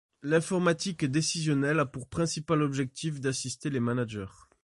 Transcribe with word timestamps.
L'informatique 0.23 1.05
décisionnelle 1.05 1.79
a 1.79 1.85
pour 1.85 2.09
principal 2.09 2.63
objectif 2.63 3.21
d’assister 3.21 3.69
les 3.69 3.79
managers. 3.79 4.49